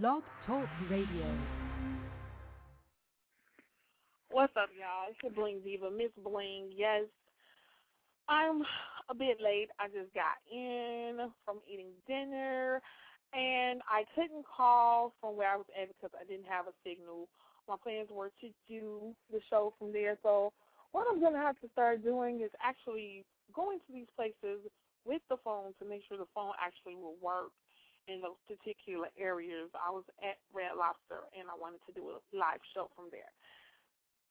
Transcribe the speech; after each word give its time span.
Blog 0.00 0.22
Talk 0.46 0.64
Radio. 0.88 1.28
What's 4.30 4.56
up, 4.56 4.70
y'all? 4.72 5.10
It's 5.10 5.18
your 5.22 5.32
Bling 5.32 5.60
Diva, 5.62 5.90
Miss 5.90 6.08
Bling. 6.24 6.72
Yes, 6.74 7.04
I'm 8.26 8.62
a 9.10 9.14
bit 9.14 9.36
late. 9.44 9.68
I 9.78 9.88
just 9.88 10.08
got 10.14 10.40
in 10.50 11.28
from 11.44 11.58
eating 11.70 11.92
dinner, 12.08 12.80
and 13.34 13.82
I 13.84 14.08
couldn't 14.14 14.46
call 14.48 15.12
from 15.20 15.36
where 15.36 15.52
I 15.52 15.56
was 15.56 15.68
at 15.78 15.88
because 15.88 16.16
I 16.18 16.24
didn't 16.24 16.48
have 16.48 16.68
a 16.68 16.88
signal. 16.88 17.28
My 17.68 17.76
plans 17.76 18.08
were 18.10 18.30
to 18.40 18.48
do 18.66 19.12
the 19.30 19.40
show 19.50 19.74
from 19.78 19.92
there, 19.92 20.16
so 20.22 20.54
what 20.92 21.06
I'm 21.10 21.20
going 21.20 21.34
to 21.34 21.38
have 21.38 21.60
to 21.60 21.68
start 21.70 22.02
doing 22.02 22.40
is 22.40 22.50
actually 22.64 23.26
going 23.52 23.78
to 23.80 23.92
these 23.92 24.08
places 24.16 24.64
with 25.04 25.20
the 25.28 25.36
phone 25.44 25.76
to 25.80 25.84
make 25.84 26.00
sure 26.08 26.16
the 26.16 26.32
phone 26.34 26.56
actually 26.56 26.94
will 26.94 27.16
work 27.20 27.52
in 28.08 28.20
those 28.20 28.38
particular 28.48 29.08
areas. 29.18 29.70
I 29.74 29.90
was 29.90 30.04
at 30.22 30.38
Red 30.50 30.74
Lobster 30.78 31.26
and 31.38 31.46
I 31.46 31.56
wanted 31.58 31.80
to 31.86 31.92
do 31.94 32.14
a 32.14 32.18
live 32.34 32.62
show 32.74 32.90
from 32.94 33.10
there. 33.10 33.30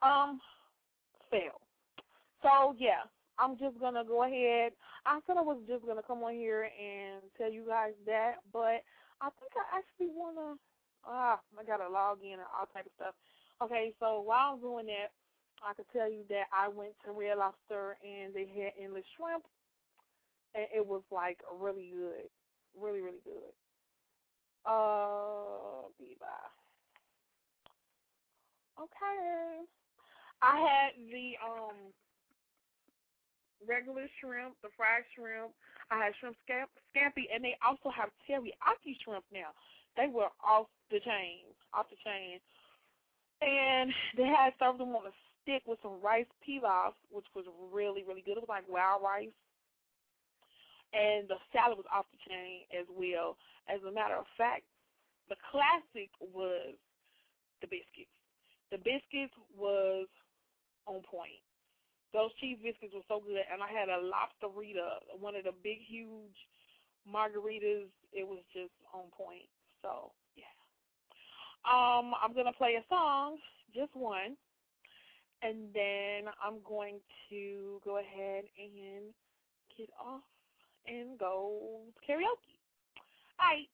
Um, 0.02 0.42
fail. 1.30 1.62
So 2.42 2.76
yeah, 2.78 3.06
I'm 3.38 3.58
just 3.58 3.80
gonna 3.80 4.04
go 4.04 4.24
ahead. 4.24 4.74
I 5.06 5.20
said 5.26 5.38
I 5.38 5.46
was 5.46 5.62
just 5.68 5.86
gonna 5.86 6.06
come 6.06 6.24
on 6.24 6.34
here 6.34 6.70
and 6.74 7.22
tell 7.38 7.52
you 7.52 7.64
guys 7.66 7.94
that, 8.06 8.42
but 8.52 8.84
I 9.22 9.30
think 9.40 9.54
I 9.56 9.80
actually 9.80 10.14
wanna. 10.14 10.58
Ah, 11.06 11.40
I 11.58 11.64
gotta 11.64 11.90
log 11.90 12.20
in 12.22 12.38
and 12.38 12.50
all 12.54 12.70
type 12.74 12.86
of 12.86 12.92
stuff. 12.96 13.16
Okay, 13.62 13.94
so 14.00 14.22
while 14.22 14.54
I'm 14.54 14.62
doing 14.62 14.86
that, 14.88 15.14
I 15.62 15.74
could 15.74 15.90
tell 15.94 16.10
you 16.10 16.26
that 16.30 16.50
I 16.54 16.68
went 16.68 16.94
to 17.06 17.12
Red 17.12 17.38
Lobster 17.38 17.98
and 18.02 18.34
they 18.34 18.50
had 18.50 18.74
endless 18.82 19.06
shrimp, 19.18 19.46
and 20.54 20.66
it 20.74 20.86
was 20.86 21.04
like 21.12 21.38
really 21.62 21.94
good, 21.94 22.30
really 22.80 23.02
really 23.02 23.22
good. 23.24 23.54
Uh, 24.66 25.90
bye. 26.20 26.52
Okay. 28.80 29.66
I 30.42 30.58
had 30.58 30.92
the 31.12 31.38
um 31.42 31.94
regular 33.68 34.08
shrimp, 34.20 34.56
the 34.62 34.70
fried 34.78 35.06
shrimp. 35.14 35.54
I 35.92 35.98
had 35.98 36.14
shrimp 36.20 36.38
scamp, 36.46 36.70
scampi, 36.96 37.28
and 37.34 37.44
they 37.44 37.58
also 37.66 37.92
have 37.94 38.10
teriyaki 38.26 38.98
shrimp 39.04 39.26
now. 39.34 39.54
They 39.98 40.08
were 40.08 40.32
off 40.40 40.68
the 40.90 41.00
chain, 41.00 41.52
off 41.74 41.90
the 41.90 42.00
chain. 42.04 42.40
And 43.42 43.92
they 44.18 44.30
had 44.30 44.54
served 44.58 44.80
them 44.80 44.96
on 44.96 45.06
a 45.10 45.14
stick 45.42 45.64
with 45.66 45.80
some 45.82 46.00
rice 46.02 46.30
pilaf, 46.48 46.94
which 47.10 47.26
was 47.36 47.46
really, 47.74 48.04
really 48.08 48.22
good. 48.22 48.38
It 48.38 48.46
was 48.46 48.50
like 48.50 48.70
wild 48.70 49.04
rice. 49.04 49.34
And 50.92 51.28
the 51.28 51.40
salad 51.56 51.80
was 51.80 51.88
off 51.88 52.06
the 52.12 52.20
chain 52.28 52.68
as 52.76 52.86
well. 52.92 53.38
As 53.72 53.80
a 53.88 53.92
matter 53.92 54.16
of 54.16 54.28
fact, 54.38 54.68
the 55.32 55.40
classic 55.48 56.12
was 56.20 56.76
the 57.64 57.68
biscuits. 57.72 58.12
The 58.72 58.80
biscuits 58.84 59.36
was 59.56 60.08
on 60.88 61.00
point. 61.08 61.40
Those 62.12 62.36
cheese 62.44 62.60
biscuits 62.60 62.92
were 62.92 63.08
so 63.08 63.24
good, 63.24 63.48
and 63.48 63.64
I 63.64 63.72
had 63.72 63.88
a 63.88 64.04
lobsterita, 64.04 65.16
one 65.16 65.36
of 65.36 65.48
the 65.48 65.56
big, 65.64 65.80
huge 65.88 66.36
margaritas. 67.08 67.88
It 68.12 68.28
was 68.28 68.44
just 68.52 68.76
on 68.92 69.08
point. 69.16 69.48
So 69.82 70.12
yeah. 70.36 70.52
Um, 71.64 72.12
I'm 72.20 72.36
gonna 72.36 72.52
play 72.52 72.76
a 72.76 72.84
song, 72.90 73.38
just 73.74 73.96
one, 73.96 74.36
and 75.42 75.72
then 75.74 76.32
I'm 76.44 76.60
going 76.68 77.00
to 77.30 77.80
go 77.84 78.00
ahead 78.00 78.44
and 78.60 79.14
get 79.78 79.90
off 79.96 80.28
and 80.88 81.18
go 81.20 81.82
karaoke. 82.08 82.58
All 83.40 83.48
right. 83.48 83.68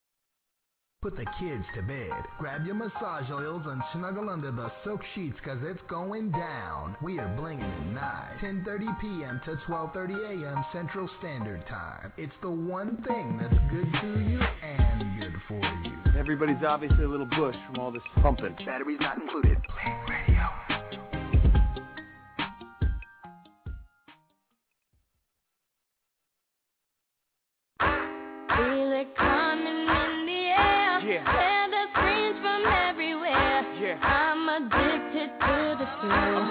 Put 1.04 1.16
the 1.16 1.26
kids 1.40 1.64
to 1.76 1.84
bed. 1.84 2.10
Grab 2.40 2.66
your 2.66 2.74
massage 2.74 3.30
oils 3.32 3.62
and 3.68 3.82
snuggle 3.94 4.32
under 4.32 4.52
the 4.52 4.72
silk 4.84 5.00
sheets 5.14 5.38
cause 5.46 5.60
it's 5.62 5.80
going 5.88 6.32
down. 6.32 6.98
We 7.04 7.20
are 7.20 7.28
blinging 7.38 7.72
at 7.72 7.86
night. 7.94 8.38
10.30 8.42 9.00
p.m. 9.00 9.40
to 9.46 9.56
12.30 9.70 10.44
a.m. 10.44 10.66
Central 10.74 11.08
Standard 11.20 11.66
Time. 11.68 12.12
It's 12.18 12.34
the 12.42 12.50
one 12.50 13.02
thing 13.08 13.38
that's 13.40 13.54
good 13.72 13.92
to 14.02 14.20
you 14.28 14.40
and 14.64 15.22
good 15.22 15.36
for 15.48 15.62
you. 15.86 16.20
Everybody's 16.20 16.64
obviously 16.68 17.04
a 17.04 17.08
little 17.08 17.28
bush 17.28 17.56
from 17.68 17.80
all 17.80 17.92
this 17.92 18.02
pumping. 18.16 18.56
Batteries 18.66 18.98
not 19.00 19.22
included. 19.22 19.56
Bling 19.84 20.06
Radio. 20.10 20.67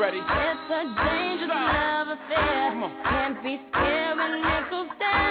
Ready. 0.07 0.19
It's 0.19 0.71
a 0.71 0.83
dangerous 1.03 1.51
love 1.51 2.09
affair. 2.09 2.91
Can't 3.03 3.43
be 3.43 3.61
scared 3.71 4.19
when 4.19 4.35
it 4.35 4.71
goes 4.71 4.87
down. 5.01 5.26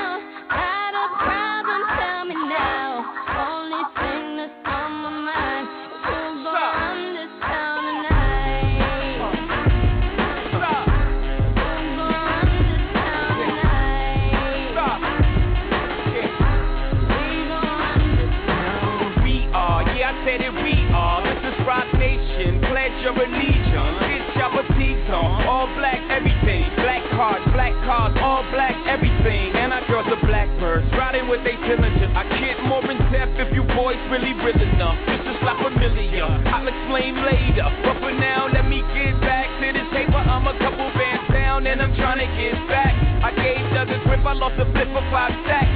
Cars, 27.86 28.14
all 28.20 28.44
black 28.52 28.76
everything. 28.90 29.54
And 29.54 29.72
our 29.72 29.86
girls 29.88 30.10
are 30.10 30.20
blackbirds, 30.26 30.90
riding 30.98 31.30
with 31.30 31.46
they 31.46 31.56
diligence. 31.56 32.12
I 32.18 32.26
get 32.42 32.58
more 32.66 32.84
in 32.90 32.98
depth 33.14 33.38
if 33.38 33.54
you 33.54 33.64
boys 33.78 34.02
really 34.10 34.34
real 34.42 34.58
enough. 34.58 34.98
This 35.06 35.22
is 35.22 35.40
not 35.46 35.62
familiar, 35.62 36.26
I'll 36.26 36.66
explain 36.66 37.22
later. 37.24 37.70
But 37.86 38.02
for 38.02 38.14
now, 38.14 38.50
let 38.52 38.66
me 38.68 38.82
get 38.98 39.14
back 39.22 39.48
to 39.62 39.68
the 39.72 39.86
paper. 39.94 40.18
I'm 40.18 40.50
a 40.50 40.58
couple 40.60 40.90
bands 40.98 41.30
down 41.32 41.66
and 41.70 41.80
I'm 41.80 41.94
trying 41.96 42.20
to 42.20 42.30
get 42.36 42.58
back. 42.68 42.94
I 43.24 43.32
gave 43.32 43.62
Doug 43.72 43.90
a 43.94 44.02
grip, 44.04 44.26
I 44.26 44.34
lost 44.34 44.60
a 44.60 44.66
flip 44.74 44.90
for 44.92 45.06
five 45.14 45.34
stacks. 45.46 45.72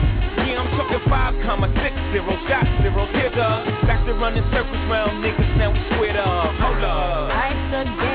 Yeah, 0.46 0.66
I'm 0.66 0.70
talking 0.78 1.04
five 1.10 1.34
comma 1.46 1.70
six 1.78 1.94
zero, 2.12 2.34
got 2.50 2.66
zero 2.82 3.06
the 3.40 3.88
back 3.88 4.06
to 4.06 4.14
running 4.14 4.44
circles 4.52 4.84
round 4.90 5.24
niggas. 5.24 5.58
Now 5.58 5.72
we 5.72 5.80
squared 5.94 6.18
up. 6.18 6.56
Hold 6.60 6.84
up. 6.84 8.09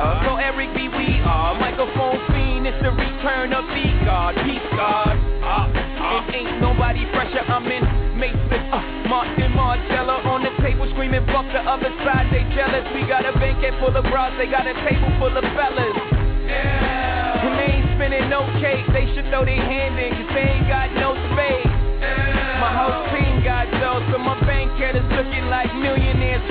Leader. 0.00 0.24
So 0.24 0.36
Eric 0.36 0.72
B, 0.74 0.88
we 0.88 1.20
are. 1.24 1.58
Microphone 1.60 2.18
fiend, 2.32 2.66
it's 2.66 2.80
the 2.82 2.90
return 2.90 3.52
of 3.52 3.64
the 3.68 3.84
God. 4.04 4.34
Peace 4.44 4.70
God. 4.72 5.16
Uh, 5.44 5.68
uh. 5.68 6.28
It 6.28 6.34
ain't 6.34 6.60
nobody 6.60 7.04
fresher. 7.12 7.44
I'm 7.44 7.66
in 7.68 7.84
Maison, 8.16 8.60
uh, 8.72 9.08
Martin 9.08 9.52
Margiela 9.52 10.24
on 10.28 10.44
the 10.44 10.52
table 10.60 10.88
screaming, 10.92 11.24
fuck 11.32 11.48
the 11.52 11.64
other 11.64 11.88
side, 12.04 12.28
they 12.28 12.44
jealous. 12.52 12.84
We 12.92 13.08
got 13.08 13.24
a 13.24 13.32
banquet 13.32 13.72
full 13.80 13.96
of 13.96 14.04
bras, 14.12 14.36
they 14.36 14.44
got 14.44 14.68
a 14.68 14.76
table 14.84 15.08
full 15.16 15.32
of 15.32 15.44
fellas. 15.56 15.96
Yeah. 16.44 17.44
And 17.44 17.56
they 17.56 17.80
ain't 17.80 17.88
spinning 17.96 18.28
no 18.28 18.44
cake, 18.60 18.84
they 18.92 19.08
should 19.16 19.24
throw 19.32 19.48
their 19.48 19.56
hand 19.56 19.96
in, 19.96 20.20
cause 20.20 20.30
they 20.36 20.52
ain't 20.52 20.68
got 20.68 20.92
no 21.00 21.16
space. 21.32 21.64
Yeah. 21.64 22.60
My 22.60 22.72
whole 22.76 23.08
team 23.16 23.40
got 23.40 23.72
dough, 23.80 24.04
so 24.12 24.20
my 24.20 24.36
bank 24.44 24.68
account 24.76 25.00
is 25.00 25.08
looking 25.16 25.48
like 25.48 25.72
millionaires, 25.80 26.44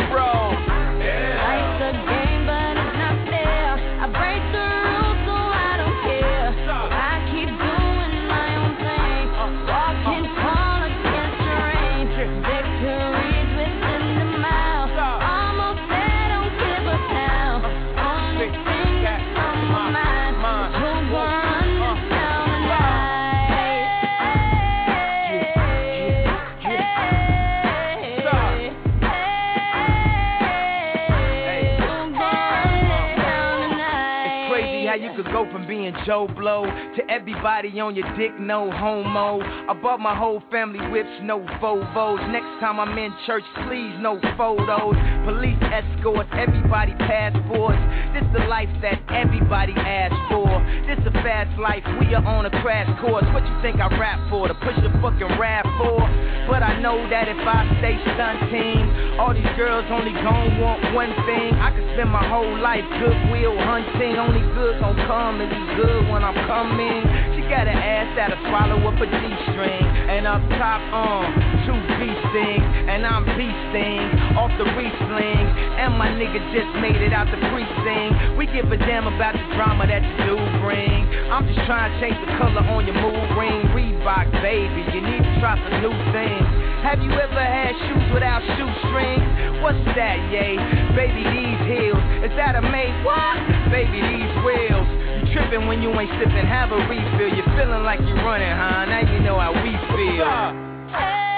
from 35.30 35.68
being 35.68 35.94
Joe 36.06 36.28
Blow 36.28 36.66
to 36.66 37.02
everybody 37.10 37.80
on 37.80 37.96
your 37.96 38.08
dick, 38.18 38.40
no 38.40 38.72
homo. 38.72 39.40
I 39.42 39.74
bought 39.80 40.00
my 40.00 40.18
whole 40.18 40.42
family 40.50 40.82
whips, 40.90 41.10
no 41.22 41.46
Volvos. 41.62 42.18
Next 42.32 42.50
time 42.60 42.80
I'm 42.80 42.98
in 42.98 43.14
church, 43.28 43.44
please, 43.68 43.94
no 44.02 44.20
photos. 44.36 44.98
Police 45.26 45.62
escorts, 45.62 46.30
everybody 46.34 46.94
passports. 47.06 47.78
This 48.14 48.26
the 48.34 48.46
life 48.50 48.70
that 48.82 48.98
everybody 49.14 49.74
asks 49.78 50.18
for. 50.34 50.50
This 50.90 50.98
a 51.06 51.14
fast 51.22 51.54
life, 51.62 51.86
we 52.02 52.14
are 52.18 52.26
on 52.26 52.46
a 52.46 52.54
crash 52.66 52.90
course. 53.00 53.26
What 53.30 53.46
you 53.46 53.54
think 53.62 53.78
I 53.78 53.88
rap 54.02 54.18
for? 54.30 54.48
To 54.48 54.58
push 54.66 54.78
the 54.82 54.90
fucking 54.98 55.38
rap 55.38 55.66
for? 55.78 56.02
But 56.50 56.66
I 56.66 56.82
know 56.82 56.98
that 57.10 57.30
if 57.30 57.38
I 57.38 57.70
stay 57.78 58.02
stunting, 58.18 59.22
all 59.22 59.34
these 59.34 59.54
girls 59.54 59.86
only 59.94 60.14
gon' 60.26 60.58
want 60.58 60.82
one 60.98 61.14
thing. 61.30 61.54
I 61.54 61.70
could 61.70 61.86
spend 61.94 62.10
my 62.10 62.26
whole 62.26 62.58
life 62.58 62.86
goodwill 62.98 63.58
hunting. 63.62 64.18
Only 64.18 64.42
good 64.58 64.82
gon' 64.82 64.98
come 65.06 65.19
is 65.20 65.52
good 65.76 66.08
when 66.08 66.24
I'm 66.24 66.48
coming. 66.48 67.04
She 67.36 67.44
got 67.52 67.68
an 67.68 67.76
ass 67.76 68.08
that'll 68.16 68.40
swallow 68.48 68.80
up 68.88 68.96
a 69.04 69.04
G-string. 69.04 69.84
And 70.08 70.24
up 70.24 70.40
top, 70.56 70.80
um, 70.96 71.28
two 71.68 71.76
B-stings. 72.00 72.64
And 72.88 73.04
I'm 73.04 73.28
beasting 73.36 74.16
off 74.40 74.48
the 74.56 74.64
Riesling. 74.80 75.44
And 75.76 76.00
my 76.00 76.08
nigga 76.16 76.40
just 76.56 76.72
made 76.80 77.04
it 77.04 77.12
out 77.12 77.28
the 77.28 77.40
precinct. 77.52 78.40
We 78.40 78.48
give 78.48 78.72
a 78.72 78.80
damn 78.80 79.12
about 79.12 79.36
the 79.36 79.44
drama 79.60 79.92
that 79.92 80.08
you 80.08 80.16
do 80.24 80.36
bring. 80.64 81.04
I'm 81.28 81.44
just 81.52 81.68
trying 81.68 81.92
to 81.92 81.96
change 82.00 82.16
the 82.24 82.32
color 82.40 82.64
on 82.64 82.88
your 82.88 82.96
mood 82.96 83.28
ring. 83.36 83.76
Reebok, 83.76 84.32
baby, 84.40 84.88
you 84.96 85.04
need 85.04 85.20
to 85.20 85.34
try 85.44 85.60
some 85.60 85.84
new 85.84 85.96
things. 86.16 86.48
Have 86.88 87.04
you 87.04 87.12
ever 87.12 87.44
had 87.44 87.76
shoes 87.76 88.08
without 88.16 88.40
shoestrings? 88.56 89.60
What's 89.60 89.84
that, 90.00 90.16
yay? 90.32 90.56
Baby, 90.96 91.28
these 91.28 91.60
heels. 91.68 92.04
Is 92.24 92.32
that 92.40 92.56
a 92.56 92.64
mate? 92.64 92.96
What? 93.04 93.36
Baby, 93.68 94.00
these 94.00 94.34
wheels. 94.48 95.09
Tripping 95.34 95.68
when 95.68 95.82
you 95.82 95.90
ain't 96.00 96.10
sipping, 96.20 96.46
have 96.46 96.72
a 96.72 96.78
refill. 96.88 97.30
You're 97.36 97.46
feeling 97.58 97.84
like 97.84 98.00
you're 98.02 98.24
running, 98.26 98.50
huh? 98.50 98.86
Now 98.86 99.02
you 99.14 99.20
know 99.20 99.40
how 99.40 99.54
we 99.54 99.72
feel. 99.94 100.26
Yeah, 100.26 101.29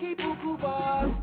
keep 0.00 0.18
buku 0.18 0.56
bars. 0.56 1.19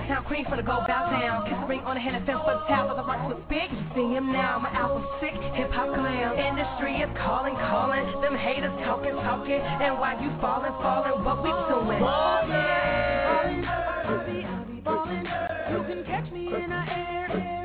Uptown 0.00 0.24
queen 0.24 0.44
for 0.48 0.56
the 0.56 0.62
go 0.62 0.80
bow 0.88 1.12
down. 1.12 1.44
Kiss 1.44 1.60
ring 1.68 1.80
on 1.80 1.94
the 1.94 2.00
hand 2.00 2.16
and 2.16 2.24
fence 2.24 2.40
for 2.40 2.56
the 2.56 2.64
tap 2.72 2.88
of 2.88 2.96
the 2.96 3.04
rocks 3.04 3.28
look 3.28 3.44
big. 3.52 3.68
You 3.68 3.84
see 3.92 4.08
him 4.08 4.32
now, 4.32 4.58
my 4.58 4.70
album 4.72 5.04
sick, 5.20 5.36
hip 5.52 5.70
hop 5.76 5.92
glam. 5.92 6.40
Industry 6.40 7.04
is 7.04 7.10
calling, 7.20 7.52
calling. 7.68 8.08
Them 8.24 8.32
haters 8.34 8.72
talking, 8.80 9.12
talking. 9.12 9.60
And 9.60 10.00
why 10.00 10.16
you 10.16 10.32
falling, 10.40 10.72
falling? 10.80 11.20
What 11.20 11.44
we 11.44 11.52
doing? 11.52 12.00
Ballin', 12.00 12.48
ballin', 13.28 13.60
ballin', 14.08 14.80
ballin'. 14.80 15.28
You 15.68 15.84
can 15.84 16.00
catch 16.08 16.32
me 16.32 16.48
in 16.48 16.70
the 16.70 16.82
air. 16.88 17.59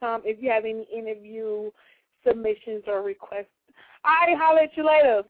com. 0.00 0.22
If 0.24 0.42
you 0.42 0.50
have 0.50 0.64
any 0.64 0.86
interview 0.94 1.70
submissions 2.26 2.84
or 2.86 3.02
requests, 3.02 3.46
I'll 4.04 4.36
holler 4.36 4.60
at 4.60 4.76
you 4.76 4.86
later. 4.86 5.22